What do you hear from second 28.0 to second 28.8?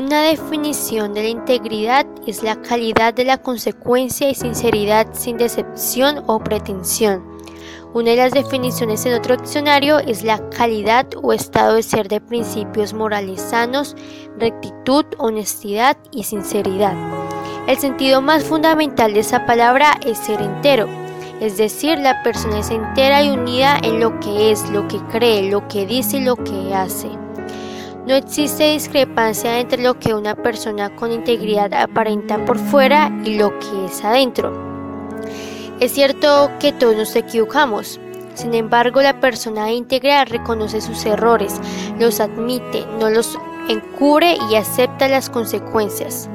No existe